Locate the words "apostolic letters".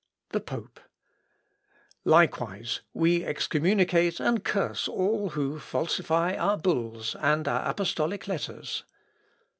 7.69-8.83